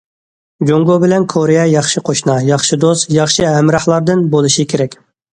جۇڭگو 0.67 0.93
بىلەن 1.01 1.25
كورېيە 1.33 1.65
ياخشى 1.71 2.01
قوشنا، 2.09 2.37
ياخشى 2.47 2.79
دوست، 2.85 3.13
ياخشى 3.17 3.45
ھەمراھلاردىن 3.57 4.25
بولۇشى 4.33 4.65
كېرەك. 4.73 4.97